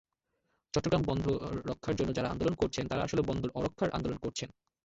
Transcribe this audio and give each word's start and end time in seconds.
চট্টগ্রাম 0.73 1.01
বন্দর 1.01 1.35
রক্ষার 1.69 1.95
জন্য 1.95 2.09
যাঁরা 2.13 2.31
আন্দোলন 2.31 2.55
করছেন, 2.55 2.83
তাঁরা 2.87 3.03
আসলে 3.03 3.21
বন্দর 3.21 3.49
অরক্ষার 3.55 3.89
আন্দোলন 3.89 4.17
করছেন। 4.17 4.49